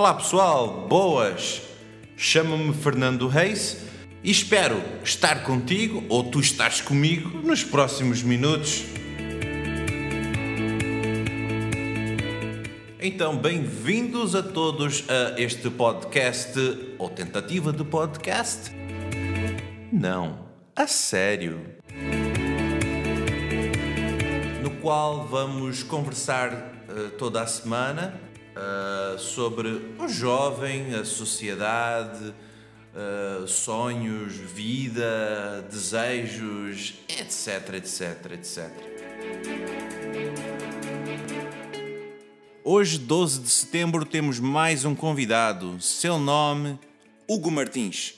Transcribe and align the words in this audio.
Olá 0.00 0.14
pessoal, 0.14 0.86
boas! 0.88 1.60
Chamo-me 2.16 2.72
Fernando 2.72 3.28
Reis 3.28 3.84
e 4.24 4.30
espero 4.30 4.82
estar 5.04 5.42
contigo 5.42 6.02
ou 6.08 6.24
tu 6.24 6.40
estás 6.40 6.80
comigo 6.80 7.28
nos 7.46 7.62
próximos 7.62 8.22
minutos. 8.22 8.82
Então, 12.98 13.36
bem-vindos 13.36 14.34
a 14.34 14.42
todos 14.42 15.04
a 15.06 15.38
este 15.38 15.68
podcast 15.68 16.54
ou 16.98 17.10
tentativa 17.10 17.70
de 17.70 17.84
podcast. 17.84 18.74
Não, 19.92 20.46
a 20.74 20.86
sério. 20.86 21.60
No 24.62 24.70
qual 24.80 25.26
vamos 25.26 25.82
conversar 25.82 26.54
uh, 26.88 27.10
toda 27.18 27.42
a 27.42 27.46
semana 27.46 28.29
uh, 28.56 29.18
sobre 29.18 29.68
o 29.98 30.08
jovem, 30.08 30.94
a 30.94 31.04
sociedade, 31.04 32.34
uh, 32.94 33.46
sonhos, 33.46 34.34
vida, 34.34 35.66
desejos, 35.70 36.94
etc, 37.08 37.74
etc, 37.74 38.32
etc. 38.32 38.70
Hoje, 42.62 42.98
12 42.98 43.40
de 43.40 43.50
setembro, 43.50 44.04
temos 44.04 44.38
mais 44.38 44.84
um 44.84 44.94
convidado. 44.94 45.80
Seu 45.80 46.18
nome, 46.18 46.78
Hugo 47.28 47.50
Martins. 47.50 48.14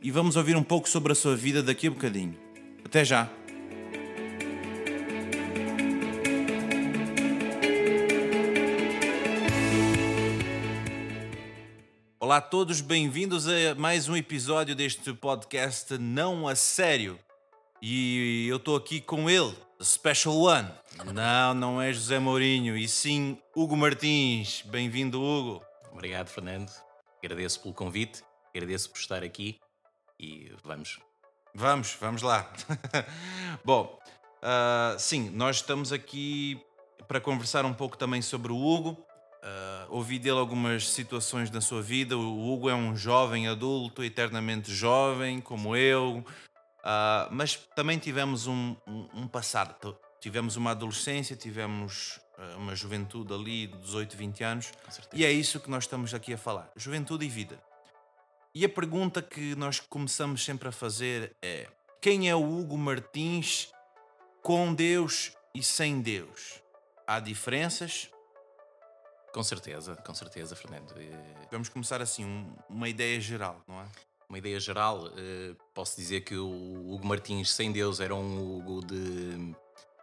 E 0.00 0.10
vamos 0.10 0.36
ouvir 0.36 0.56
um 0.56 0.62
pouco 0.62 0.88
sobre 0.88 1.12
a 1.12 1.14
sua 1.14 1.34
vida 1.34 1.62
daqui 1.62 1.86
a 1.86 1.90
bocadinho. 1.90 2.36
Até 2.84 3.04
já! 3.04 3.41
Olá 12.32 12.38
a 12.38 12.40
todos, 12.40 12.80
bem-vindos 12.80 13.46
a 13.46 13.74
mais 13.76 14.08
um 14.08 14.16
episódio 14.16 14.74
deste 14.74 15.12
podcast 15.12 15.98
Não 15.98 16.48
a 16.48 16.56
Sério. 16.56 17.18
E 17.82 18.46
eu 18.48 18.56
estou 18.56 18.74
aqui 18.74 19.02
com 19.02 19.28
ele, 19.28 19.54
the 19.76 19.84
Special 19.84 20.36
One. 20.36 20.70
Não, 21.12 21.52
não 21.52 21.82
é 21.82 21.92
José 21.92 22.18
Mourinho, 22.18 22.74
e 22.74 22.88
sim 22.88 23.36
Hugo 23.54 23.76
Martins. 23.76 24.62
Bem-vindo, 24.62 25.20
Hugo. 25.20 25.62
Obrigado, 25.92 26.28
Fernando. 26.28 26.72
Agradeço 27.22 27.60
pelo 27.60 27.74
convite, 27.74 28.24
agradeço 28.48 28.88
por 28.88 28.98
estar 28.98 29.22
aqui 29.22 29.60
e 30.18 30.50
vamos. 30.64 31.00
Vamos, 31.54 31.98
vamos 32.00 32.22
lá. 32.22 32.50
Bom, 33.62 34.00
uh, 34.38 34.98
sim, 34.98 35.28
nós 35.28 35.56
estamos 35.56 35.92
aqui 35.92 36.58
para 37.06 37.20
conversar 37.20 37.66
um 37.66 37.74
pouco 37.74 37.98
também 37.98 38.22
sobre 38.22 38.52
o 38.52 38.56
Hugo. 38.56 38.96
Ouvi 39.92 40.18
dele 40.18 40.38
algumas 40.38 40.88
situações 40.88 41.50
na 41.50 41.60
sua 41.60 41.82
vida. 41.82 42.16
O 42.16 42.50
Hugo 42.50 42.70
é 42.70 42.74
um 42.74 42.96
jovem 42.96 43.46
adulto, 43.46 44.02
eternamente 44.02 44.72
jovem, 44.72 45.38
como 45.38 45.76
eu, 45.76 46.24
uh, 46.78 47.28
mas 47.30 47.56
também 47.76 47.98
tivemos 47.98 48.46
um, 48.46 48.74
um, 48.86 49.08
um, 49.12 49.28
passado. 49.28 49.94
Tivemos 50.18 50.56
uma 50.56 50.70
adolescência, 50.70 51.36
tivemos 51.36 52.18
uh, 52.38 52.56
uma 52.56 52.74
juventude 52.74 53.34
ali 53.34 53.66
de 53.66 53.76
18, 53.80 54.16
20 54.16 54.44
anos, 54.44 54.72
e 55.12 55.26
é 55.26 55.30
isso 55.30 55.60
que 55.60 55.68
nós 55.68 55.84
estamos 55.84 56.14
aqui 56.14 56.32
a 56.32 56.38
falar: 56.38 56.70
juventude 56.74 57.26
e 57.26 57.28
vida. 57.28 57.62
E 58.54 58.64
a 58.64 58.70
pergunta 58.70 59.20
que 59.20 59.54
nós 59.56 59.78
começamos 59.78 60.42
sempre 60.42 60.68
a 60.68 60.72
fazer 60.72 61.36
é: 61.42 61.68
quem 62.00 62.30
é 62.30 62.34
o 62.34 62.42
Hugo 62.42 62.78
Martins 62.78 63.68
com 64.42 64.72
Deus 64.72 65.36
e 65.54 65.62
sem 65.62 66.00
Deus? 66.00 66.62
Há 67.06 67.20
diferenças? 67.20 68.08
Com 69.32 69.42
certeza, 69.42 69.96
com 69.96 70.14
certeza, 70.14 70.54
Fernando. 70.54 70.94
Vamos 71.50 71.70
começar 71.70 72.02
assim, 72.02 72.22
um, 72.22 72.54
uma 72.68 72.86
ideia 72.86 73.18
geral, 73.18 73.62
não 73.66 73.80
é? 73.80 73.86
Uma 74.28 74.36
ideia 74.36 74.60
geral, 74.60 75.06
uh, 75.06 75.56
posso 75.72 75.96
dizer 75.96 76.20
que 76.20 76.36
o 76.36 76.92
Hugo 76.92 77.06
Martins 77.06 77.50
sem 77.50 77.72
Deus 77.72 77.98
era 77.98 78.14
um 78.14 78.58
Hugo 78.58 78.84
de, 78.84 79.54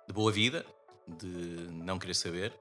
de 0.07 0.13
boa 0.13 0.31
vida, 0.31 0.65
de 1.07 1.27
não 1.27 1.99
querer 1.99 2.15
saber. 2.15 2.53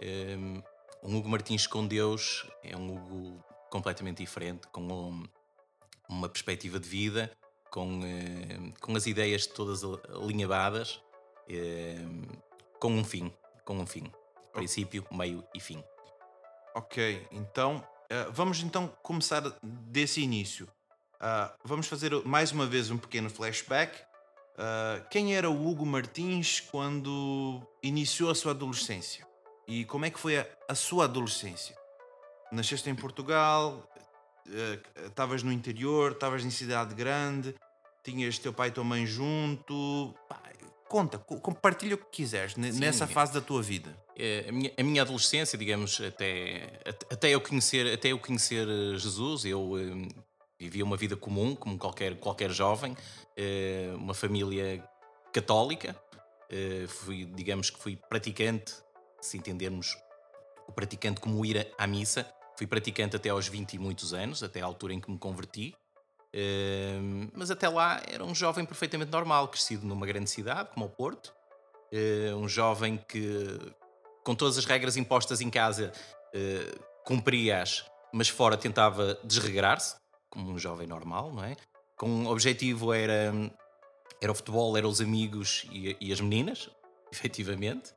Um, 0.00 0.62
um 1.02 1.16
Hugo 1.16 1.28
Martins 1.28 1.66
com 1.66 1.84
Deus 1.86 2.46
é 2.62 2.76
um 2.76 2.96
Hugo 2.96 3.44
completamente 3.68 4.18
diferente, 4.18 4.68
com 4.68 4.82
um, 4.82 5.24
uma 6.08 6.28
perspectiva 6.28 6.78
de 6.78 6.88
vida, 6.88 7.32
com, 7.68 7.98
uh, 7.98 8.72
com 8.80 8.94
as 8.94 9.06
ideias 9.06 9.44
todas 9.44 9.82
alinhavadas, 10.08 11.00
com 12.78 12.92
um 12.92 13.04
fim, 13.04 13.32
com 13.64 13.76
um 13.76 13.86
fim. 13.86 14.04
Princípio, 14.52 15.04
meio 15.12 15.44
e 15.54 15.60
fim. 15.60 15.82
Ok, 16.76 17.26
então 17.32 17.76
uh, 17.78 18.30
vamos 18.32 18.60
então 18.60 18.86
começar 19.02 19.40
desse 19.62 20.20
início. 20.20 20.68
Uh, 21.14 21.50
vamos 21.64 21.86
fazer 21.86 22.12
mais 22.26 22.52
uma 22.52 22.66
vez 22.66 22.90
um 22.90 22.98
pequeno 22.98 23.30
flashback. 23.30 23.98
Uh, 23.98 25.02
quem 25.08 25.34
era 25.34 25.48
o 25.48 25.66
Hugo 25.66 25.86
Martins 25.86 26.60
quando 26.60 27.66
iniciou 27.82 28.30
a 28.30 28.34
sua 28.34 28.50
adolescência? 28.50 29.26
E 29.66 29.86
como 29.86 30.04
é 30.04 30.10
que 30.10 30.20
foi 30.20 30.36
a, 30.36 30.46
a 30.68 30.74
sua 30.74 31.04
adolescência? 31.04 31.74
Nasceste 32.52 32.90
em 32.90 32.94
Portugal, 32.94 33.82
estavas 35.06 35.42
no 35.42 35.50
interior, 35.50 36.12
estavas 36.12 36.44
em 36.44 36.50
cidade 36.50 36.94
grande, 36.94 37.54
tinhas 38.04 38.38
teu 38.38 38.52
pai 38.52 38.68
e 38.68 38.72
tua 38.72 38.84
mãe 38.84 39.06
junto. 39.06 40.14
Pá, 40.28 40.42
conta, 40.88 41.18
compartilha 41.18 41.94
o 41.94 41.98
que 41.98 42.10
quiseres 42.10 42.52
Sim. 42.52 42.80
nessa 42.80 43.06
fase 43.06 43.32
da 43.32 43.40
tua 43.40 43.62
vida. 43.62 43.96
É, 44.16 44.46
a 44.48 44.52
minha, 44.52 44.72
a 44.76 44.82
minha 44.82 45.02
adolescência, 45.02 45.58
digamos, 45.58 46.00
até, 46.00 46.80
até, 47.10 47.30
eu 47.30 47.40
conhecer, 47.40 47.92
até 47.92 48.08
eu 48.08 48.18
conhecer 48.18 48.66
eh, 48.66 48.96
Jesus, 48.96 49.44
eu 49.44 49.72
um, 49.74 50.08
vivia 50.58 50.84
uma 50.84 50.96
vida 50.96 51.16
comum, 51.16 51.54
como 51.54 51.76
qualquer, 51.78 52.16
qualquer 52.16 52.50
jovem, 52.50 52.92
uh, 52.92 53.96
uma 53.96 54.14
família 54.14 54.82
católica, 55.32 55.94
fui, 56.88 57.26
digamos 57.26 57.68
que 57.68 57.78
fui 57.78 57.96
praticante, 58.08 58.72
se 59.20 59.36
entendermos 59.36 59.96
o 60.66 60.72
praticante 60.72 61.20
como 61.20 61.44
ir 61.44 61.70
à 61.76 61.86
missa, 61.86 62.26
fui 62.56 62.66
praticante 62.66 63.16
até 63.16 63.28
aos 63.28 63.48
20 63.48 63.74
e 63.74 63.78
muitos 63.78 64.14
anos, 64.14 64.42
até 64.42 64.60
à 64.60 64.64
altura 64.64 64.94
em 64.94 65.00
que 65.00 65.10
me 65.10 65.18
converti. 65.18 65.74
Uh, 66.36 67.30
mas 67.32 67.50
até 67.50 67.66
lá 67.68 68.02
era 68.06 68.22
um 68.22 68.34
jovem 68.34 68.66
perfeitamente 68.66 69.10
normal, 69.10 69.48
crescido 69.48 69.86
numa 69.86 70.06
grande 70.06 70.28
cidade 70.28 70.68
como 70.74 70.84
o 70.84 70.90
Porto, 70.90 71.34
um 72.36 72.46
jovem 72.46 72.98
que 73.08 73.58
com 74.26 74.34
todas 74.34 74.58
as 74.58 74.64
regras 74.64 74.96
impostas 74.96 75.40
em 75.40 75.48
casa, 75.48 75.92
uh, 76.34 76.84
cumpria-as, 77.04 77.86
mas 78.12 78.28
fora 78.28 78.56
tentava 78.56 79.16
desregrar-se, 79.22 79.94
como 80.28 80.50
um 80.50 80.58
jovem 80.58 80.88
normal, 80.88 81.32
não 81.32 81.44
é? 81.44 81.56
Com 81.96 82.24
o 82.24 82.32
objetivo 82.32 82.92
era, 82.92 83.32
era 84.20 84.32
o 84.32 84.34
futebol, 84.34 84.76
eram 84.76 84.88
os 84.88 85.00
amigos 85.00 85.64
e, 85.70 85.96
e 86.00 86.12
as 86.12 86.20
meninas, 86.20 86.68
efetivamente. 87.12 87.92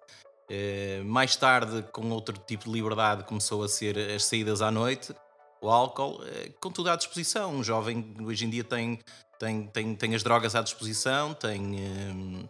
Uh, 0.51 1.03
mais 1.03 1.35
tarde, 1.35 1.81
com 1.91 2.07
outro 2.11 2.37
tipo 2.37 2.65
de 2.65 2.71
liberdade, 2.71 3.23
começou 3.23 3.63
a 3.63 3.67
ser 3.67 3.97
as 3.97 4.23
saídas 4.23 4.61
à 4.61 4.69
noite, 4.69 5.15
o 5.61 5.69
álcool, 5.69 6.21
uh, 6.21 6.53
com 6.59 6.71
tudo 6.71 6.89
à 6.89 6.95
disposição. 6.95 7.51
Um 7.51 7.63
jovem 7.63 8.15
hoje 8.21 8.45
em 8.45 8.49
dia 8.49 8.63
tem, 8.63 8.99
tem, 9.39 9.67
tem, 9.67 9.95
tem 9.95 10.15
as 10.15 10.23
drogas 10.23 10.55
à 10.55 10.61
disposição, 10.61 11.33
tem, 11.33 12.49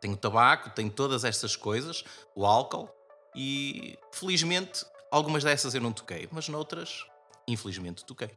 tem 0.00 0.12
o 0.12 0.16
tabaco, 0.16 0.70
tem 0.70 0.88
todas 0.88 1.24
estas 1.24 1.56
coisas, 1.56 2.04
o 2.34 2.44
álcool. 2.46 2.88
E 3.34 3.98
felizmente 4.12 4.84
algumas 5.10 5.44
dessas 5.44 5.74
eu 5.74 5.80
não 5.80 5.92
toquei, 5.92 6.28
mas 6.30 6.48
noutras, 6.48 7.06
infelizmente, 7.46 8.04
toquei. 8.04 8.30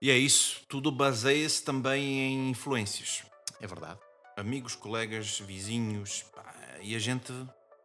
E 0.00 0.10
é 0.10 0.16
isso, 0.18 0.60
tudo 0.68 0.92
baseia-se 0.92 1.64
também 1.64 2.04
em 2.04 2.50
influências. 2.50 3.22
É 3.60 3.66
verdade. 3.66 3.98
Amigos, 4.36 4.74
colegas, 4.74 5.38
vizinhos, 5.40 6.24
pá, 6.34 6.54
e 6.82 6.94
a 6.94 6.98
gente 6.98 7.32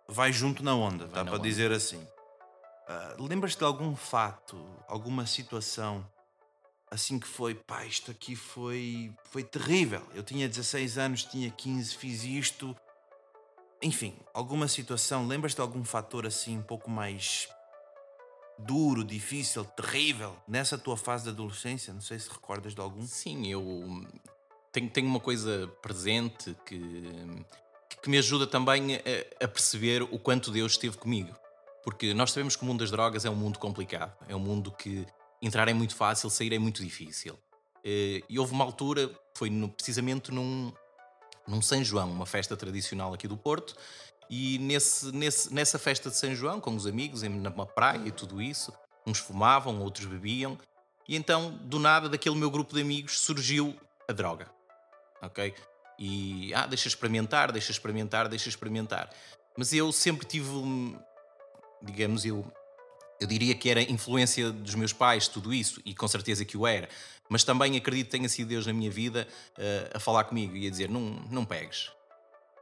vai 0.07 0.33
junto 0.33 0.61
na 0.61 0.75
onda, 0.75 1.05
vai 1.05 1.15
dá 1.15 1.23
para 1.23 1.35
onda. 1.35 1.43
dizer 1.43 1.71
assim. 1.71 2.05
Uh, 2.91 3.23
Lembras-te 3.23 3.59
de 3.59 3.63
algum 3.63 3.95
fato, 3.95 4.57
alguma 4.87 5.25
situação 5.25 6.05
assim 6.89 7.17
que 7.17 7.27
foi, 7.27 7.55
pá, 7.55 7.85
isto 7.85 8.11
aqui 8.11 8.35
foi, 8.35 9.13
foi 9.23 9.43
terrível. 9.43 10.05
Eu 10.13 10.23
tinha 10.23 10.49
16 10.49 10.97
anos, 10.97 11.23
tinha 11.23 11.49
15, 11.49 11.95
fiz 11.95 12.23
isto, 12.25 12.75
enfim, 13.81 14.13
alguma 14.33 14.67
situação, 14.67 15.25
lembras-te 15.25 15.55
de 15.55 15.61
algum 15.61 15.85
fator 15.85 16.27
assim 16.27 16.57
um 16.57 16.63
pouco 16.63 16.89
mais 16.89 17.47
duro, 18.59 19.05
difícil, 19.05 19.63
terrível 19.63 20.35
nessa 20.45 20.77
tua 20.77 20.97
fase 20.97 21.23
de 21.23 21.29
adolescência? 21.29 21.93
Não 21.93 22.01
sei 22.01 22.19
se 22.19 22.29
recordas 22.29 22.75
de 22.75 22.81
algum. 22.81 23.07
Sim, 23.07 23.47
eu 23.47 24.05
tenho, 24.71 24.89
tenho 24.89 25.07
uma 25.07 25.19
coisa 25.19 25.67
presente 25.81 26.55
que, 26.65 27.45
que 28.01 28.09
me 28.09 28.17
ajuda 28.17 28.45
também 28.45 28.97
a, 28.97 29.45
a 29.45 29.47
perceber 29.47 30.03
o 30.03 30.19
quanto 30.19 30.51
Deus 30.51 30.73
esteve 30.73 30.97
comigo. 30.97 31.40
Porque 31.83 32.13
nós 32.13 32.31
sabemos 32.31 32.55
que 32.55 32.63
o 32.63 32.65
mundo 32.65 32.79
das 32.79 32.91
drogas 32.91 33.25
é 33.25 33.29
um 33.29 33.35
mundo 33.35 33.57
complicado, 33.59 34.15
é 34.27 34.35
um 34.35 34.39
mundo 34.39 34.71
que 34.71 35.05
entrar 35.41 35.67
é 35.67 35.73
muito 35.73 35.95
fácil, 35.95 36.29
sair 36.29 36.53
é 36.53 36.59
muito 36.59 36.83
difícil. 36.83 37.37
Eh, 37.83 38.21
e 38.29 38.37
houve 38.37 38.53
uma 38.53 38.63
altura, 38.63 39.09
foi 39.35 39.49
no, 39.49 39.67
precisamente 39.67 40.31
num, 40.31 40.71
num 41.47 41.61
São 41.61 41.83
João, 41.83 42.11
uma 42.11 42.25
festa 42.25 42.55
tradicional 42.55 43.13
aqui 43.13 43.27
do 43.27 43.35
Porto, 43.35 43.75
e 44.29 44.59
nesse, 44.59 45.11
nesse, 45.11 45.53
nessa 45.53 45.79
festa 45.79 46.09
de 46.09 46.17
São 46.17 46.33
João, 46.35 46.61
com 46.61 46.75
os 46.75 46.85
amigos, 46.85 47.23
numa 47.23 47.65
praia 47.65 48.07
e 48.07 48.11
tudo 48.11 48.41
isso, 48.41 48.71
Uns 49.05 49.19
fumavam, 49.19 49.79
outros 49.81 50.05
bebiam. 50.05 50.57
E 51.07 51.15
então, 51.15 51.51
do 51.51 51.79
nada, 51.79 52.07
daquele 52.07 52.35
meu 52.35 52.51
grupo 52.51 52.73
de 52.73 52.81
amigos 52.81 53.19
surgiu 53.19 53.75
a 54.07 54.13
droga. 54.13 54.47
Ok? 55.21 55.53
E, 55.97 56.53
ah, 56.53 56.65
deixa 56.65 56.87
experimentar, 56.87 57.51
deixa 57.51 57.71
experimentar, 57.71 58.27
deixa 58.27 58.49
experimentar. 58.49 59.09
Mas 59.57 59.73
eu 59.73 59.91
sempre 59.91 60.25
tive, 60.25 60.49
digamos, 61.81 62.25
eu, 62.25 62.45
eu 63.19 63.27
diria 63.27 63.55
que 63.55 63.69
era 63.69 63.81
influência 63.81 64.51
dos 64.51 64.75
meus 64.75 64.93
pais, 64.93 65.27
tudo 65.27 65.53
isso, 65.53 65.81
e 65.85 65.93
com 65.93 66.07
certeza 66.07 66.45
que 66.45 66.57
o 66.57 66.65
era. 66.65 66.89
Mas 67.29 67.43
também 67.43 67.77
acredito 67.77 68.07
que 68.07 68.11
tenha 68.11 68.27
sido 68.27 68.49
Deus 68.49 68.65
na 68.65 68.73
minha 68.73 68.91
vida 68.91 69.27
uh, 69.57 69.97
a 69.97 69.99
falar 69.99 70.25
comigo 70.25 70.55
e 70.55 70.67
a 70.67 70.69
dizer: 70.69 70.89
não, 70.89 71.01
não 71.29 71.45
pegues. 71.45 71.91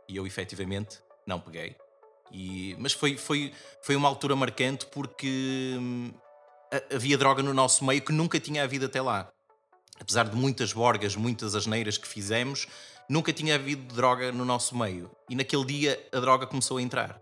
E 0.08 0.16
eu 0.16 0.28
efetivamente 0.28 1.00
não 1.26 1.40
peguei. 1.40 1.76
E, 2.32 2.76
mas 2.78 2.94
foi, 2.94 3.18
foi, 3.18 3.52
foi 3.82 3.96
uma 3.96 4.08
altura 4.08 4.36
marcante 4.36 4.86
porque 4.86 5.76
hum, 5.80 6.12
havia 6.94 7.18
droga 7.18 7.42
no 7.42 7.54
nosso 7.54 7.84
meio 7.84 8.02
que 8.02 8.12
nunca 8.12 8.40
tinha 8.40 8.64
havido 8.64 8.86
até 8.86 9.02
lá. 9.02 9.32
Apesar 10.00 10.30
de 10.30 10.36
muitas 10.36 10.72
borgas, 10.72 11.16
muitas 11.16 11.56
asneiras 11.56 11.98
que 11.98 12.08
fizemos, 12.08 12.68
nunca 13.10 13.34
tinha 13.34 13.56
havido 13.56 13.94
droga 13.94 14.32
no 14.32 14.46
nosso 14.46 14.78
meio. 14.78 15.10
E 15.30 15.36
naquele 15.36 15.66
dia 15.66 16.08
a 16.12 16.20
droga 16.20 16.46
começou 16.46 16.78
a 16.78 16.82
entrar. 16.82 17.20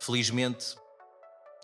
Felizmente, 0.00 0.74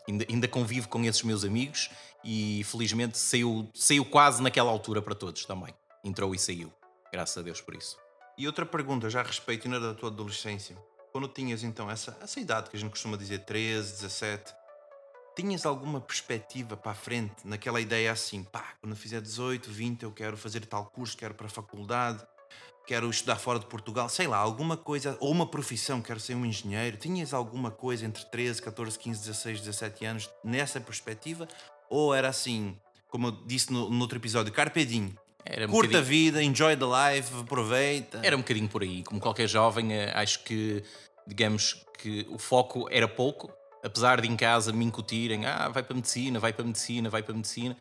ainda, 0.08 0.26
ainda 0.28 0.48
convivo 0.48 0.88
com 0.88 1.04
esses 1.04 1.22
meus 1.22 1.44
amigos 1.44 1.90
e 2.24 2.62
felizmente 2.64 3.16
saiu, 3.16 3.70
saiu 3.74 4.04
quase 4.04 4.42
naquela 4.42 4.70
altura 4.70 5.00
para 5.00 5.14
todos 5.14 5.44
também. 5.44 5.74
Entrou 6.02 6.34
e 6.34 6.38
saiu. 6.38 6.72
Graças 7.12 7.36
a 7.38 7.42
Deus 7.42 7.60
por 7.60 7.74
isso. 7.74 7.96
E 8.36 8.46
outra 8.46 8.64
pergunta, 8.64 9.10
já 9.10 9.20
a 9.20 9.24
respeito 9.24 9.66
ainda 9.66 9.80
da 9.80 9.94
tua 9.94 10.10
adolescência. 10.10 10.76
Quando 11.12 11.26
tinhas 11.28 11.62
então 11.62 11.90
essa, 11.90 12.16
essa 12.20 12.38
idade 12.38 12.70
que 12.70 12.76
a 12.76 12.78
gente 12.78 12.90
costuma 12.90 13.16
dizer, 13.16 13.44
13, 13.44 13.92
17, 13.92 14.54
tinhas 15.34 15.64
alguma 15.64 16.00
perspectiva 16.00 16.76
para 16.76 16.92
a 16.92 16.94
frente, 16.94 17.34
naquela 17.44 17.80
ideia 17.80 18.12
assim, 18.12 18.42
pá, 18.44 18.74
quando 18.80 18.92
eu 18.92 18.96
fizer 18.96 19.20
18, 19.20 19.70
20, 19.70 20.02
eu 20.02 20.12
quero 20.12 20.36
fazer 20.36 20.66
tal 20.66 20.86
curso, 20.86 21.16
quero 21.16 21.34
para 21.34 21.46
a 21.46 21.50
faculdade, 21.50 22.24
quero 22.88 23.10
estudar 23.10 23.36
fora 23.36 23.58
de 23.58 23.66
Portugal, 23.66 24.08
sei 24.08 24.26
lá, 24.26 24.38
alguma 24.38 24.74
coisa, 24.74 25.14
ou 25.20 25.30
uma 25.30 25.46
profissão, 25.46 26.00
quero 26.00 26.18
ser 26.18 26.34
um 26.34 26.46
engenheiro. 26.46 26.96
Tinhas 26.96 27.34
alguma 27.34 27.70
coisa 27.70 28.06
entre 28.06 28.24
13, 28.24 28.62
14, 28.62 28.98
15, 28.98 29.20
16, 29.20 29.60
17 29.60 30.04
anos 30.06 30.30
nessa 30.42 30.80
perspectiva? 30.80 31.46
Ou 31.90 32.14
era 32.14 32.30
assim, 32.30 32.78
como 33.06 33.26
eu 33.26 33.32
disse 33.44 33.70
no, 33.70 33.90
no 33.90 34.00
outro 34.00 34.16
episódio, 34.16 34.50
carpe 34.54 34.86
diem, 34.86 35.04
um 35.04 35.70
Curta 35.70 35.70
bocadinho... 35.70 35.98
a 35.98 36.00
vida, 36.00 36.42
enjoy 36.42 36.76
the 36.78 36.86
life, 36.86 37.30
aproveita. 37.38 38.20
Era 38.22 38.34
um 38.34 38.40
bocadinho 38.40 38.68
por 38.68 38.82
aí. 38.82 39.02
Como 39.02 39.20
qualquer 39.20 39.46
jovem, 39.46 39.92
eh, 39.92 40.10
acho 40.14 40.42
que, 40.44 40.82
digamos 41.26 41.84
que 41.98 42.26
o 42.30 42.38
foco 42.38 42.88
era 42.90 43.06
pouco, 43.06 43.52
apesar 43.84 44.18
de 44.22 44.28
em 44.28 44.36
casa 44.36 44.72
me 44.72 44.86
incutirem, 44.86 45.44
ah, 45.44 45.68
vai 45.68 45.82
para 45.82 45.92
a 45.92 45.96
medicina, 45.96 46.40
vai 46.40 46.54
para 46.54 46.62
a 46.62 46.66
medicina, 46.66 47.10
vai 47.10 47.22
para 47.22 47.32
a 47.34 47.36
medicina, 47.36 47.76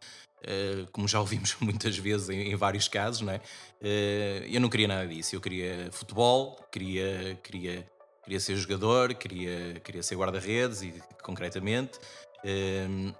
como 0.91 1.07
já 1.07 1.19
ouvimos 1.19 1.55
muitas 1.61 1.97
vezes 1.97 2.29
em, 2.29 2.55
vários 2.55 2.87
casos, 2.87 3.21
não 3.21 3.33
é? 3.33 3.37
Uh, 3.81 4.45
eu 4.49 4.61
não 4.61 4.69
queria 4.69 4.87
nada 4.87 5.07
disso. 5.07 5.35
Eu 5.35 5.41
queria 5.41 5.89
futebol, 5.91 6.57
queria, 6.71 7.39
queria, 7.43 7.89
queria 8.23 8.39
ser 8.39 8.55
jogador, 8.55 9.13
queria, 9.13 9.79
queria 9.83 10.03
ser 10.03 10.15
guarda-redes, 10.15 10.81
e 10.81 10.93
concretamente. 11.23 11.97
Uh, 12.43 13.13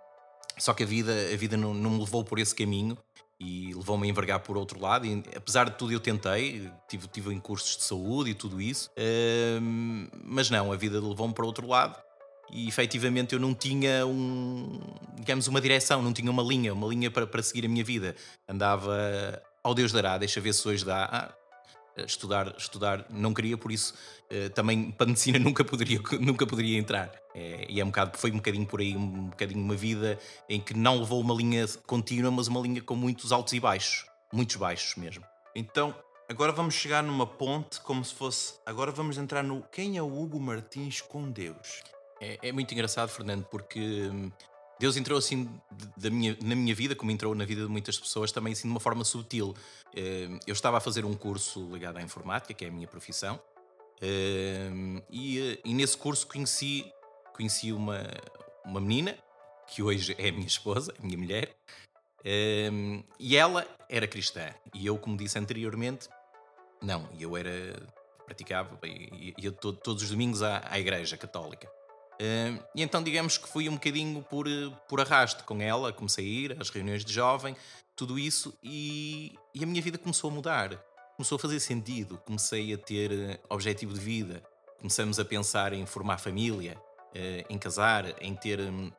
só 0.57 0.73
que 0.73 0.83
a 0.83 0.85
vida, 0.85 1.11
a 1.33 1.37
vida 1.37 1.55
não, 1.55 1.73
não 1.73 1.91
me 1.91 1.99
levou 1.99 2.23
por 2.23 2.39
esse 2.39 2.55
caminho 2.55 2.97
e 3.39 3.71
levou-me 3.75 4.07
a 4.07 4.09
envergar 4.09 4.39
por 4.39 4.57
outro 4.57 4.79
lado. 4.79 5.05
E, 5.05 5.23
apesar 5.35 5.69
de 5.69 5.77
tudo, 5.77 5.93
eu 5.93 5.99
tentei, 5.99 6.71
tive, 6.87 7.07
tive 7.07 7.33
em 7.33 7.39
cursos 7.39 7.77
de 7.77 7.83
saúde 7.83 8.31
e 8.31 8.33
tudo 8.33 8.59
isso, 8.59 8.89
mas 10.23 10.49
não, 10.49 10.71
a 10.71 10.75
vida 10.75 10.99
levou-me 10.99 11.35
para 11.35 11.45
outro 11.45 11.67
lado 11.67 12.06
e 12.51 12.67
efetivamente 12.67 13.33
eu 13.33 13.39
não 13.39 13.53
tinha 13.53 14.05
um, 14.05 14.79
digamos, 15.15 15.47
uma 15.47 15.59
direção, 15.59 16.01
não 16.01 16.13
tinha 16.13 16.31
uma 16.31 16.43
linha, 16.43 16.73
uma 16.73 16.87
linha 16.87 17.11
para, 17.11 17.27
para 17.27 17.41
seguir 17.43 17.65
a 17.65 17.69
minha 17.69 17.83
vida. 17.83 18.15
Andava 18.47 19.41
ao 19.63 19.73
Deus 19.73 19.91
dará, 19.91 20.17
deixa 20.17 20.39
ver 20.39 20.53
se 20.53 20.67
hoje 20.67 20.85
dá. 20.85 21.05
Ah, 21.05 21.47
estudar, 22.05 22.53
estudar 22.57 23.05
não 23.09 23.33
queria, 23.33 23.57
por 23.57 23.71
isso 23.71 23.93
uh, 24.31 24.49
também 24.51 24.91
para 24.91 25.05
a 25.05 25.07
medicina 25.07 25.39
nunca 25.39 25.63
poderia, 25.63 25.99
nunca 26.19 26.45
poderia 26.45 26.77
entrar. 26.77 27.11
É, 27.33 27.65
e 27.69 27.79
é 27.79 27.83
um 27.83 27.87
bocado, 27.87 28.17
foi 28.17 28.31
um 28.31 28.37
bocadinho 28.37 28.65
por 28.65 28.79
aí, 28.79 28.95
um 28.95 29.29
bocadinho 29.29 29.61
uma 29.61 29.75
vida 29.75 30.19
em 30.49 30.59
que 30.59 30.73
não 30.73 30.99
levou 30.99 31.21
uma 31.21 31.33
linha 31.33 31.65
contínua, 31.85 32.31
mas 32.31 32.47
uma 32.47 32.59
linha 32.59 32.81
com 32.81 32.95
muitos 32.95 33.31
altos 33.31 33.53
e 33.53 33.59
baixos, 33.59 34.05
muitos 34.31 34.55
baixos 34.55 34.95
mesmo. 34.95 35.23
Então, 35.55 35.95
agora 36.29 36.51
vamos 36.51 36.75
chegar 36.75 37.03
numa 37.03 37.25
ponte 37.25 37.79
como 37.81 38.03
se 38.03 38.13
fosse. 38.13 38.55
Agora 38.65 38.91
vamos 38.91 39.17
entrar 39.17 39.43
no 39.43 39.63
quem 39.71 39.97
é 39.97 40.01
o 40.01 40.21
Hugo 40.21 40.39
Martins 40.39 41.01
com 41.01 41.29
Deus. 41.29 41.83
É, 42.19 42.49
é 42.49 42.51
muito 42.51 42.73
engraçado, 42.73 43.09
Fernando, 43.09 43.45
porque 43.45 43.79
hum, 43.79 44.31
Deus 44.79 44.95
entrou 44.95 45.17
assim 45.17 45.49
da 45.95 46.09
minha, 46.09 46.37
na 46.43 46.55
minha 46.55 46.73
vida, 46.73 46.95
como 46.95 47.11
entrou 47.11 47.33
na 47.33 47.45
vida 47.45 47.63
de 47.63 47.67
muitas 47.67 47.97
pessoas, 47.97 48.31
também 48.31 48.53
assim 48.53 48.67
de 48.67 48.71
uma 48.71 48.79
forma 48.79 49.03
sutil. 49.03 49.55
Eh, 49.95 50.29
eu 50.45 50.53
estava 50.53 50.77
a 50.77 50.79
fazer 50.79 51.05
um 51.05 51.15
curso 51.15 51.67
ligado 51.71 51.97
à 51.97 52.01
informática, 52.01 52.53
que 52.53 52.65
é 52.65 52.67
a 52.67 52.71
minha 52.71 52.87
profissão, 52.87 53.39
eh, 54.01 54.69
e, 55.09 55.59
e 55.65 55.73
nesse 55.73 55.97
curso 55.97 56.27
conheci, 56.27 56.91
conheci 57.33 57.71
uma, 57.71 58.03
uma 58.63 58.79
menina, 58.79 59.17
que 59.67 59.81
hoje 59.81 60.15
é 60.17 60.29
a 60.29 60.31
minha 60.31 60.47
esposa, 60.47 60.93
a 60.97 61.05
minha 61.05 61.17
mulher, 61.17 61.55
e 63.19 63.37
ela 63.37 63.65
era 63.89 64.07
cristã. 64.07 64.53
E 64.73 64.85
eu, 64.85 64.97
como 64.97 65.17
disse 65.17 65.39
anteriormente, 65.39 66.09
não, 66.81 67.07
eu 67.19 67.35
era 67.35 67.51
praticava, 68.25 68.77
ia 68.85 69.51
todos 69.51 70.03
os 70.03 70.09
domingos 70.09 70.43
à, 70.43 70.61
à 70.69 70.77
igreja 70.77 71.15
católica. 71.15 71.71
Uh, 72.19 72.63
e 72.73 72.81
então 72.81 73.03
digamos 73.03 73.37
que 73.37 73.47
fui 73.47 73.69
um 73.69 73.73
bocadinho 73.73 74.23
por, 74.23 74.47
por 74.89 74.99
arrasto 74.99 75.43
com 75.43 75.61
ela, 75.61 75.93
comecei 75.93 76.25
a 76.25 76.27
ir 76.27 76.57
às 76.59 76.69
reuniões 76.69 77.05
de 77.05 77.13
jovem, 77.13 77.55
tudo 77.95 78.17
isso, 78.17 78.53
e, 78.63 79.35
e, 79.53 79.63
a 79.63 79.67
minha 79.67 79.81
vida 79.81 79.97
começou 79.97 80.29
a 80.29 80.33
mudar, 80.33 80.83
começou 81.15 81.35
a 81.35 81.39
fazer 81.39 81.59
sentido, 81.59 82.19
comecei 82.25 82.73
a 82.73 82.77
ter 82.77 83.11
uh, 83.11 83.39
objetivo 83.49 83.93
de 83.93 83.99
vida, 83.99 84.43
começamos 84.79 85.19
a 85.19 85.25
pensar 85.25 85.73
em 85.73 85.85
formar 85.85 86.17
família, 86.17 86.75
uh, 86.77 87.53
em 87.53 87.57
casar, 87.57 88.15
em 88.21 88.35
ter 88.35 88.59
um, 88.61 88.91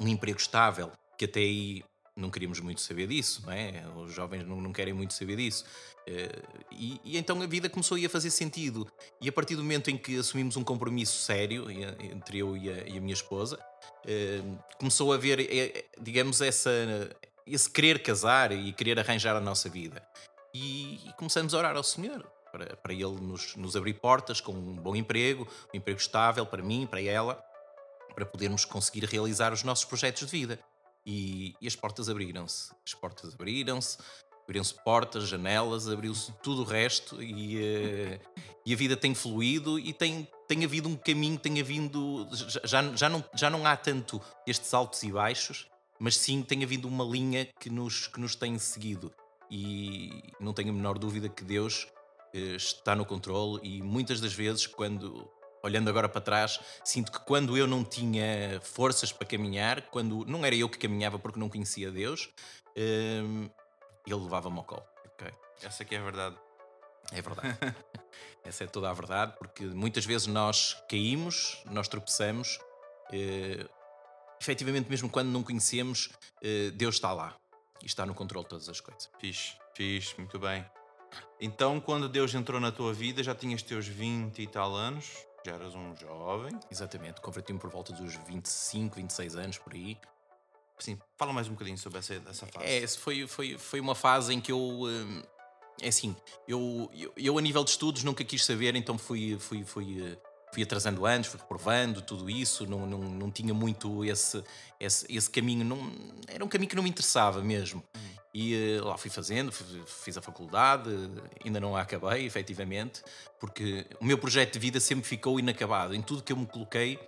um 0.00 0.08
emprego 0.08 0.38
estável, 0.38 0.92
que 1.18 1.24
até 1.24 1.40
aí 1.40 1.84
não 2.16 2.30
queríamos 2.30 2.60
muito 2.60 2.80
saber 2.80 3.08
disso, 3.08 3.42
não 3.44 3.52
é? 3.52 3.84
Os 3.96 4.12
jovens 4.12 4.46
não, 4.46 4.60
não 4.60 4.72
querem 4.72 4.94
muito 4.94 5.14
saber 5.14 5.36
disso. 5.36 5.64
Uh, 6.06 6.64
e, 6.70 7.00
e, 7.04 7.18
então 7.18 7.40
a 7.42 7.46
vida 7.46 7.68
começou 7.68 7.96
a 7.96 8.08
fazer 8.08 8.30
sentido. 8.30 8.86
E 9.20 9.28
a 9.28 9.32
partir 9.32 9.56
do 9.56 9.62
momento 9.62 9.90
em 9.90 9.98
que 9.98 10.18
assumimos 10.18 10.56
um 10.56 10.62
compromisso 10.62 11.18
sério 11.18 11.68
entre 11.70 12.38
eu 12.38 12.56
e 12.56 12.70
a, 12.70 12.88
e 12.88 12.98
a 12.98 13.00
minha 13.00 13.14
esposa, 13.14 13.58
uh, 13.58 14.58
começou 14.78 15.12
a 15.12 15.16
haver, 15.16 15.40
eh, 15.40 15.84
digamos, 16.00 16.40
essa, 16.40 16.70
esse 17.46 17.68
querer 17.68 18.00
casar 18.00 18.52
e 18.52 18.72
querer 18.72 18.98
arranjar 18.98 19.34
a 19.34 19.40
nossa 19.40 19.68
vida. 19.68 20.06
E, 20.54 21.08
e 21.08 21.12
começamos 21.14 21.52
a 21.52 21.58
orar 21.58 21.76
ao 21.76 21.82
Senhor. 21.82 22.30
Para, 22.52 22.76
para 22.76 22.92
Ele 22.92 23.20
nos, 23.20 23.56
nos 23.56 23.74
abrir 23.74 23.94
portas 23.94 24.40
com 24.40 24.52
um 24.52 24.76
bom 24.76 24.94
emprego, 24.94 25.48
um 25.74 25.76
emprego 25.76 25.98
estável 25.98 26.46
para 26.46 26.62
mim, 26.62 26.86
para 26.88 27.02
ela, 27.02 27.44
para 28.14 28.24
podermos 28.24 28.64
conseguir 28.64 29.04
realizar 29.06 29.52
os 29.52 29.64
nossos 29.64 29.84
projetos 29.84 30.24
de 30.24 30.30
vida. 30.30 30.60
E, 31.06 31.54
e 31.60 31.66
as 31.66 31.76
portas 31.76 32.08
abriram-se. 32.08 32.72
As 32.84 32.94
portas 32.94 33.34
abriram-se, 33.34 33.98
abriram-se 34.44 34.74
portas, 34.82 35.28
janelas, 35.28 35.88
abriu-se 35.88 36.32
tudo 36.42 36.62
o 36.62 36.64
resto 36.64 37.22
e, 37.22 37.56
uh, 37.56 38.20
e 38.64 38.72
a 38.72 38.76
vida 38.76 38.96
tem 38.96 39.14
fluído 39.14 39.78
e 39.78 39.92
tem, 39.92 40.28
tem 40.48 40.64
havido 40.64 40.88
um 40.88 40.96
caminho, 40.96 41.38
tem 41.38 41.60
havido. 41.60 42.28
Já, 42.64 42.82
já, 42.94 43.08
não, 43.08 43.24
já 43.34 43.50
não 43.50 43.66
há 43.66 43.76
tanto 43.76 44.20
estes 44.46 44.72
altos 44.72 45.02
e 45.02 45.12
baixos, 45.12 45.66
mas 45.98 46.16
sim 46.16 46.42
tem 46.42 46.64
havido 46.64 46.88
uma 46.88 47.04
linha 47.04 47.48
que 47.60 47.68
nos, 47.68 48.06
que 48.06 48.20
nos 48.20 48.34
tem 48.34 48.58
seguido. 48.58 49.12
E 49.50 50.32
não 50.40 50.52
tenho 50.52 50.70
a 50.70 50.72
menor 50.72 50.98
dúvida 50.98 51.28
que 51.28 51.44
Deus 51.44 51.86
uh, 52.34 52.56
está 52.56 52.94
no 52.96 53.04
controle 53.04 53.60
e 53.62 53.82
muitas 53.82 54.20
das 54.20 54.32
vezes, 54.32 54.66
quando 54.66 55.30
olhando 55.64 55.88
agora 55.88 56.08
para 56.08 56.20
trás, 56.20 56.60
sinto 56.84 57.10
que 57.10 57.18
quando 57.20 57.56
eu 57.56 57.66
não 57.66 57.82
tinha 57.82 58.60
forças 58.62 59.10
para 59.10 59.26
caminhar, 59.26 59.80
quando 59.88 60.24
não 60.26 60.44
era 60.44 60.54
eu 60.54 60.68
que 60.68 60.76
caminhava 60.78 61.18
porque 61.18 61.40
não 61.40 61.48
conhecia 61.48 61.90
Deus, 61.90 62.28
um, 62.76 63.48
ele 64.06 64.16
levava-me 64.16 64.58
ao 64.58 64.64
colo. 64.64 64.84
Okay. 65.14 65.32
Essa 65.62 65.82
aqui 65.82 65.94
é 65.94 65.98
a 65.98 66.02
verdade. 66.02 66.36
É 67.10 67.22
verdade. 67.22 67.58
Essa 68.44 68.64
é 68.64 68.66
toda 68.66 68.90
a 68.90 68.92
verdade, 68.92 69.34
porque 69.38 69.64
muitas 69.64 70.04
vezes 70.04 70.26
nós 70.26 70.76
caímos, 70.86 71.62
nós 71.70 71.88
tropeçamos, 71.88 72.58
uh, 73.08 73.68
efetivamente, 74.38 74.90
mesmo 74.90 75.08
quando 75.08 75.30
não 75.30 75.42
conhecemos, 75.42 76.10
uh, 76.42 76.70
Deus 76.74 76.96
está 76.96 77.10
lá 77.14 77.34
e 77.82 77.86
está 77.86 78.04
no 78.04 78.14
controle 78.14 78.44
de 78.44 78.50
todas 78.50 78.68
as 78.68 78.82
coisas. 78.82 79.10
Fiz, 79.18 79.56
fiz, 79.74 80.14
muito 80.18 80.38
bem. 80.38 80.62
Então, 81.40 81.80
quando 81.80 82.06
Deus 82.06 82.34
entrou 82.34 82.60
na 82.60 82.70
tua 82.70 82.92
vida, 82.92 83.22
já 83.22 83.34
tinhas 83.34 83.62
teus 83.62 83.86
20 83.86 84.42
e 84.42 84.46
tal 84.46 84.74
anos, 84.74 85.26
já 85.44 85.52
eras 85.52 85.74
um 85.74 85.94
jovem. 85.96 86.58
Exatamente, 86.70 87.20
converti-me 87.20 87.58
por 87.58 87.70
volta 87.70 87.92
dos 87.92 88.14
25, 88.14 88.96
26 88.96 89.36
anos, 89.36 89.58
por 89.58 89.74
aí. 89.74 89.98
Sim, 90.78 90.98
fala 91.16 91.32
mais 91.32 91.46
um 91.46 91.52
bocadinho 91.52 91.78
sobre 91.78 91.98
essa, 91.98 92.14
essa 92.14 92.46
fase. 92.46 92.66
É, 92.66 92.86
foi, 92.88 93.26
foi, 93.26 93.58
foi 93.58 93.80
uma 93.80 93.94
fase 93.94 94.32
em 94.32 94.40
que 94.40 94.50
eu. 94.50 94.58
Hum, 94.58 95.22
é 95.80 95.88
assim, 95.88 96.16
eu, 96.48 96.90
eu, 96.94 97.12
eu, 97.16 97.38
a 97.38 97.42
nível 97.42 97.62
de 97.64 97.70
estudos 97.70 98.04
nunca 98.04 98.24
quis 98.24 98.44
saber, 98.44 98.74
então 98.76 98.96
fui, 98.96 99.36
fui, 99.38 99.64
fui, 99.64 100.16
fui 100.52 100.62
atrasando 100.62 101.04
anos, 101.04 101.26
fui 101.26 101.38
reprovando 101.38 102.00
tudo 102.00 102.30
isso, 102.30 102.66
não, 102.66 102.86
não, 102.86 102.98
não 102.98 103.30
tinha 103.30 103.52
muito 103.52 104.04
esse, 104.04 104.42
esse, 104.78 105.06
esse 105.08 105.28
caminho, 105.28 105.64
não, 105.64 105.78
era 106.28 106.44
um 106.44 106.48
caminho 106.48 106.70
que 106.70 106.76
não 106.76 106.82
me 106.82 106.88
interessava 106.88 107.42
mesmo. 107.42 107.82
E 108.34 108.78
uh, 108.80 108.86
lá 108.86 108.98
fui 108.98 109.10
fazendo, 109.10 109.52
fiz 109.52 110.16
a 110.16 110.22
faculdade, 110.22 110.90
ainda 111.44 111.60
não 111.60 111.76
a 111.76 111.82
acabei, 111.82 112.26
efetivamente, 112.26 113.00
porque 113.38 113.86
o 114.00 114.04
meu 114.04 114.18
projeto 114.18 114.54
de 114.54 114.58
vida 114.58 114.80
sempre 114.80 115.04
ficou 115.06 115.38
inacabado. 115.38 115.94
Em 115.94 116.02
tudo 116.02 116.20
que 116.20 116.32
eu 116.32 116.36
me 116.36 116.46
coloquei, 116.46 116.98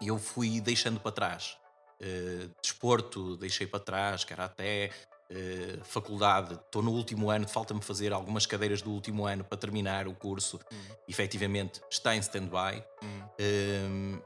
eu 0.00 0.18
fui 0.18 0.60
deixando 0.60 0.98
para 0.98 1.12
trás. 1.12 1.56
Uh, 2.00 2.50
desporto, 2.60 3.36
deixei 3.36 3.68
para 3.68 3.78
trás, 3.78 4.24
karaté, 4.24 4.90
uh, 5.30 5.84
faculdade, 5.84 6.54
estou 6.54 6.82
no 6.82 6.90
último 6.90 7.30
ano, 7.30 7.46
falta-me 7.46 7.80
fazer 7.80 8.12
algumas 8.12 8.44
cadeiras 8.44 8.82
do 8.82 8.90
último 8.90 9.24
ano 9.24 9.44
para 9.44 9.56
terminar 9.56 10.08
o 10.08 10.14
curso. 10.14 10.58
Hum. 10.72 10.94
Efetivamente, 11.08 11.80
está 11.88 12.16
em 12.16 12.18
stand-by. 12.18 12.82
Hum. 13.00 14.18
Uh, 14.18 14.22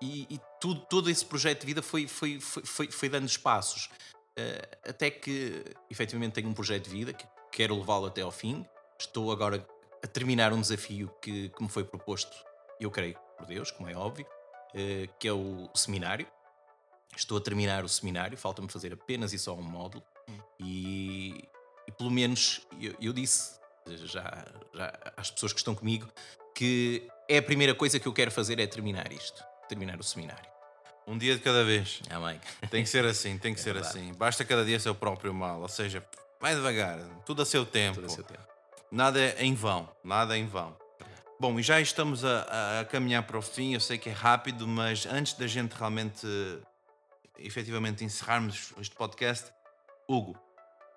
e, 0.00 0.26
e 0.30 0.40
tudo, 0.60 0.80
todo 0.88 1.10
esse 1.10 1.24
projeto 1.24 1.62
de 1.62 1.66
vida 1.66 1.82
foi, 1.82 2.06
foi, 2.06 2.40
foi, 2.40 2.64
foi, 2.64 2.90
foi 2.90 3.08
dando 3.08 3.26
espaços. 3.26 3.90
Uh, 4.40 4.90
até 4.90 5.10
que, 5.10 5.64
efetivamente, 5.90 6.34
tenho 6.34 6.48
um 6.48 6.54
projeto 6.54 6.84
de 6.84 6.90
vida 6.90 7.12
que 7.12 7.26
quero 7.52 7.76
levá-lo 7.76 8.06
até 8.06 8.22
ao 8.22 8.30
fim. 8.30 8.64
Estou 8.98 9.32
agora 9.32 9.66
a 10.02 10.06
terminar 10.06 10.52
um 10.52 10.60
desafio 10.60 11.10
que, 11.20 11.48
que 11.50 11.62
me 11.62 11.68
foi 11.68 11.84
proposto, 11.84 12.34
eu 12.78 12.90
creio, 12.90 13.18
por 13.36 13.46
Deus, 13.46 13.70
como 13.70 13.88
é 13.88 13.96
óbvio, 13.96 14.26
uh, 14.26 15.12
que 15.18 15.28
é 15.28 15.32
o 15.32 15.68
seminário. 15.74 16.26
Estou 17.16 17.38
a 17.38 17.40
terminar 17.40 17.84
o 17.84 17.88
seminário, 17.88 18.38
falta-me 18.38 18.70
fazer 18.70 18.92
apenas 18.92 19.32
e 19.32 19.38
só 19.38 19.54
um 19.54 19.62
módulo. 19.62 20.04
E, 20.58 21.48
e, 21.86 21.92
pelo 21.92 22.10
menos 22.10 22.66
eu, 22.80 22.94
eu 23.00 23.12
disse 23.12 23.58
já, 24.04 24.46
já 24.72 25.12
às 25.16 25.30
pessoas 25.30 25.52
que 25.52 25.58
estão 25.58 25.74
comigo 25.74 26.08
que 26.54 27.08
é 27.28 27.38
a 27.38 27.42
primeira 27.42 27.74
coisa 27.74 27.98
que 27.98 28.06
eu 28.06 28.12
quero 28.12 28.30
fazer 28.30 28.60
é 28.60 28.66
terminar 28.66 29.12
isto, 29.12 29.42
terminar 29.68 29.98
o 29.98 30.02
seminário. 30.02 30.50
Um 31.06 31.18
dia 31.18 31.34
de 31.34 31.40
cada 31.40 31.64
vez. 31.64 32.00
Amém. 32.10 32.40
Tem 32.70 32.82
que 32.82 32.88
ser 32.88 33.04
assim, 33.04 33.36
tem 33.38 33.54
que 33.54 33.60
é 33.60 33.62
ser 33.62 33.74
verdade. 33.74 33.98
assim. 33.98 34.12
Basta 34.14 34.44
cada 34.44 34.64
dia 34.64 34.78
ser 34.78 34.90
o 34.90 34.94
próprio 34.94 35.34
mal. 35.34 35.60
Ou 35.60 35.68
seja, 35.68 36.04
vai 36.40 36.54
devagar, 36.54 36.98
tudo 37.24 37.42
a 37.42 37.46
seu 37.46 37.66
tempo. 37.66 37.96
Tudo 37.96 38.06
a 38.06 38.10
seu 38.10 38.24
tempo. 38.24 38.42
Nada 38.90 39.20
é 39.20 39.44
em 39.44 39.54
vão, 39.54 39.88
nada 40.02 40.36
é 40.36 40.38
em 40.38 40.46
vão. 40.46 40.76
Bom, 41.38 41.58
e 41.58 41.62
já 41.62 41.80
estamos 41.80 42.24
a, 42.24 42.80
a, 42.80 42.84
caminhar 42.84 43.22
para 43.22 43.38
o 43.38 43.42
fim. 43.42 43.72
Eu 43.72 43.80
sei 43.80 43.96
que 43.96 44.10
é 44.10 44.12
rápido, 44.12 44.68
mas 44.68 45.06
antes 45.06 45.32
da 45.32 45.46
gente 45.46 45.72
realmente, 45.72 46.26
efetivamente, 47.38 48.04
encerrarmos 48.04 48.74
este 48.78 48.94
podcast, 48.94 49.50
Hugo, 50.08 50.32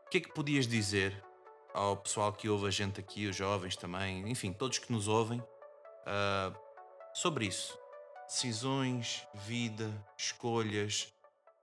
o 0.05 0.09
que 0.09 0.17
é 0.17 0.21
que 0.21 0.33
podias 0.33 0.67
dizer 0.67 1.23
ao 1.73 1.95
pessoal 1.97 2.33
que 2.33 2.49
ouve 2.49 2.67
a 2.67 2.71
gente 2.71 2.99
aqui, 2.99 3.25
os 3.25 3.35
jovens 3.35 3.75
também, 3.75 4.29
enfim, 4.29 4.51
todos 4.51 4.79
que 4.79 4.91
nos 4.91 5.07
ouvem, 5.07 5.39
uh, 5.39 6.55
sobre 7.13 7.45
isso? 7.45 7.77
Decisões, 8.27 9.27
vida, 9.33 9.91
escolhas, 10.17 11.13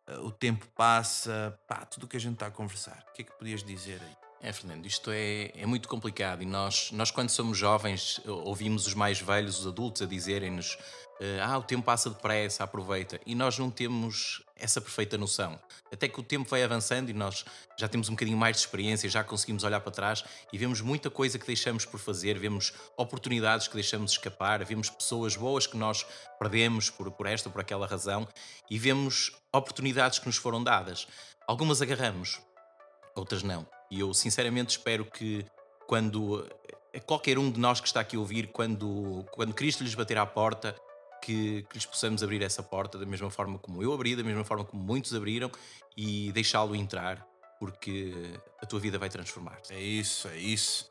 eh, 0.07 0.19
o 0.19 0.31
tempo 0.31 0.67
passa, 0.69 1.59
pá, 1.67 1.85
tudo 1.85 2.05
o 2.05 2.09
que 2.09 2.17
a 2.17 2.21
gente 2.21 2.35
está 2.35 2.47
a 2.47 2.51
conversar. 2.51 3.05
O 3.09 3.13
que 3.13 3.23
é 3.23 3.25
que 3.25 3.33
podias 3.33 3.63
dizer 3.63 4.01
aí? 4.03 4.20
É, 4.43 4.53
Fernando, 4.55 4.87
isto 4.87 5.11
é, 5.11 5.51
é 5.55 5.67
muito 5.67 5.87
complicado 5.87 6.43
e 6.43 6.47
nós, 6.47 6.91
nós, 6.93 7.11
quando 7.11 7.29
somos 7.29 7.59
jovens, 7.59 8.21
ouvimos 8.27 8.87
os 8.87 8.95
mais 8.95 9.21
velhos, 9.21 9.61
os 9.61 9.67
adultos, 9.67 10.01
a 10.01 10.07
dizerem-nos: 10.07 10.79
eh, 11.21 11.41
Ah, 11.43 11.59
o 11.59 11.63
tempo 11.63 11.85
passa 11.85 12.09
depressa, 12.09 12.65
aproveita. 12.65 13.21
E 13.27 13.35
nós 13.35 13.59
não 13.59 13.71
temos 13.71 14.43
essa 14.57 14.81
perfeita 14.81 15.19
noção. 15.19 15.61
Até 15.93 16.09
que 16.09 16.19
o 16.19 16.23
tempo 16.23 16.49
vai 16.49 16.63
avançando 16.63 17.11
e 17.11 17.13
nós 17.13 17.45
já 17.79 17.87
temos 17.87 18.09
um 18.09 18.13
bocadinho 18.13 18.39
mais 18.39 18.57
de 18.57 18.63
experiência, 18.63 19.11
já 19.11 19.23
conseguimos 19.23 19.63
olhar 19.63 19.81
para 19.81 19.93
trás 19.93 20.25
e 20.51 20.57
vemos 20.57 20.81
muita 20.81 21.11
coisa 21.11 21.39
que 21.39 21.47
deixamos 21.47 21.85
por 21.85 22.01
fazer, 22.01 22.39
vemos 22.39 22.73
oportunidades 22.97 23.69
que 23.69 23.75
deixamos 23.75 24.13
escapar, 24.13 24.65
vemos 24.65 24.89
pessoas 24.89 25.37
boas 25.37 25.67
que 25.67 25.77
nós 25.77 26.07
perdemos 26.39 26.89
por, 26.89 27.11
por 27.11 27.27
esta 27.27 27.51
ou 27.51 27.53
por 27.53 27.61
aquela 27.61 27.87
razão 27.87 28.27
e 28.71 28.79
vemos 28.79 29.33
oportunidades 29.53 30.19
que 30.19 30.27
nos 30.27 30.37
foram 30.37 30.65
dadas. 30.65 31.07
Algumas 31.47 31.83
agarramos, 31.83 32.41
outras 33.15 33.43
não. 33.43 33.80
E 33.91 34.01
eu 34.01 34.15
sinceramente 34.15 34.71
espero 34.71 35.05
que 35.05 35.45
quando 35.87 36.47
qualquer 37.07 37.39
um 37.39 37.51
de 37.51 37.59
nós 37.59 37.81
que 37.81 37.87
está 37.87 38.01
aqui 38.01 38.17
a 38.17 38.19
ouvir, 38.19 38.49
quando, 38.49 39.25
quando 39.33 39.55
Cristo 39.55 39.85
lhes 39.85 39.95
bater 39.95 40.19
à 40.19 40.27
porta, 40.27 40.75
que, 41.21 41.63
que 41.69 41.75
lhes 41.75 41.87
possamos 41.87 42.23
abrir 42.23 42.43
essa 42.43 42.63
porta 42.63 42.99
da 42.99 43.07
mesma 43.07 43.31
forma 43.31 43.59
como 43.59 43.83
eu 43.83 43.93
abri, 43.93 44.17
da 44.17 44.23
mesma 44.23 44.45
forma 44.45 44.65
como 44.65 44.83
muitos 44.83 45.15
abriram 45.15 45.51
e 45.97 46.33
deixá-lo 46.33 46.75
entrar, 46.75 47.27
porque 47.59 48.13
a 48.61 48.67
tua 48.67 48.81
vida 48.81 48.99
vai 48.99 49.09
transformar-se. 49.09 49.73
É 49.75 49.81
isso, 49.81 50.29
é 50.29 50.37
isso. 50.37 50.89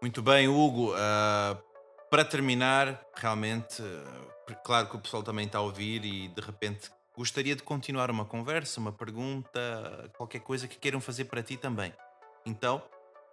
Muito 0.00 0.22
bem, 0.22 0.48
Hugo. 0.48 0.92
Uh, 0.92 1.58
para 2.10 2.24
terminar, 2.24 3.04
realmente, 3.16 3.82
uh, 3.82 4.56
claro 4.64 4.88
que 4.88 4.96
o 4.96 5.00
pessoal 5.00 5.22
também 5.22 5.46
está 5.46 5.58
a 5.58 5.62
ouvir 5.62 6.04
e 6.04 6.28
de 6.28 6.40
repente 6.40 6.90
gostaria 7.16 7.56
de 7.56 7.62
continuar 7.62 8.10
uma 8.10 8.24
conversa, 8.24 8.80
uma 8.80 8.92
pergunta, 8.92 10.10
qualquer 10.16 10.40
coisa 10.40 10.68
que 10.68 10.76
queiram 10.76 11.00
fazer 11.00 11.24
para 11.24 11.42
ti 11.42 11.56
também. 11.56 11.92
Então, 12.46 12.82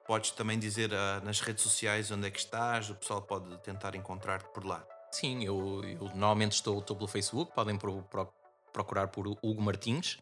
podes 0.06 0.32
também 0.32 0.58
dizer 0.58 0.92
uh, 0.92 1.24
nas 1.24 1.40
redes 1.42 1.64
sociais 1.64 2.12
onde 2.12 2.28
é 2.28 2.32
que 2.32 2.40
estás, 2.40 2.90
o 2.90 2.96
pessoal 2.96 3.22
pode 3.22 3.58
tentar 3.60 3.96
encontrar-te 3.96 4.50
por 4.54 4.66
lá. 4.66 4.86
Sim, 5.12 5.44
eu, 5.44 5.84
eu 5.84 6.06
normalmente 6.16 6.54
estou, 6.54 6.80
estou, 6.80 6.96
pelo 6.96 7.08
Facebook, 7.08 7.54
podem 7.54 7.78
pro, 7.78 8.02
pro, 8.04 8.34
procurar 8.72 9.08
por 9.08 9.28
Hugo 9.28 9.62
Martins. 9.62 10.18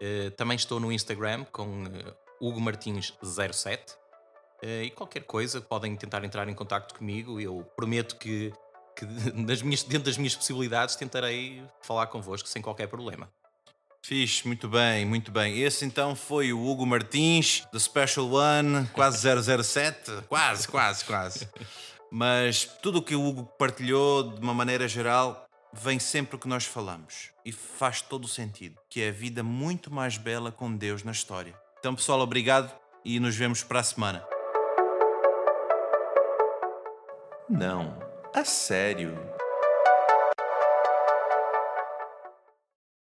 Uh, 0.00 0.30
também 0.32 0.56
estou 0.56 0.80
no 0.80 0.90
Instagram 0.90 1.44
com 1.44 1.84
uh, 1.84 2.14
Hugo 2.40 2.60
Martins07. 2.60 3.92
Uh, 3.92 3.98
eh, 4.62 4.84
e 4.84 4.90
qualquer 4.90 5.24
coisa 5.24 5.60
podem 5.60 5.94
tentar 5.96 6.24
entrar 6.24 6.48
em 6.48 6.54
contato 6.54 6.94
comigo. 6.94 7.38
Eu 7.38 7.62
prometo 7.76 8.16
que, 8.16 8.52
que 8.96 9.04
nas 9.36 9.60
minhas, 9.60 9.82
dentro 9.82 10.06
das 10.06 10.16
minhas 10.16 10.34
possibilidades 10.34 10.96
tentarei 10.96 11.62
falar 11.82 12.06
convosco 12.06 12.48
sem 12.48 12.62
qualquer 12.62 12.88
problema. 12.88 13.30
Fixe, 14.04 14.44
muito 14.48 14.68
bem, 14.68 15.06
muito 15.06 15.30
bem. 15.30 15.60
Esse 15.60 15.84
então 15.84 16.16
foi 16.16 16.52
o 16.52 16.60
Hugo 16.60 16.84
Martins, 16.84 17.64
The 17.70 17.78
Special 17.78 18.28
One, 18.32 18.86
quase 18.88 19.18
007. 19.18 20.24
quase, 20.28 20.66
quase, 20.66 21.04
quase. 21.04 21.48
Mas 22.10 22.64
tudo 22.82 22.98
o 22.98 23.02
que 23.02 23.14
o 23.14 23.24
Hugo 23.24 23.44
partilhou, 23.56 24.24
de 24.34 24.40
uma 24.40 24.52
maneira 24.52 24.88
geral, 24.88 25.46
vem 25.72 26.00
sempre 26.00 26.34
o 26.34 26.38
que 26.38 26.48
nós 26.48 26.64
falamos 26.64 27.30
e 27.44 27.52
faz 27.52 28.02
todo 28.02 28.24
o 28.24 28.28
sentido, 28.28 28.76
que 28.90 29.00
é 29.00 29.08
a 29.08 29.12
vida 29.12 29.42
muito 29.44 29.88
mais 29.88 30.16
bela 30.16 30.50
com 30.50 30.76
Deus 30.76 31.04
na 31.04 31.12
história. 31.12 31.54
Então, 31.78 31.94
pessoal, 31.94 32.20
obrigado 32.20 32.72
e 33.04 33.20
nos 33.20 33.36
vemos 33.36 33.62
para 33.62 33.80
a 33.80 33.84
semana. 33.84 34.24
Não, 37.48 37.98
a 38.34 38.44
sério. 38.44 39.16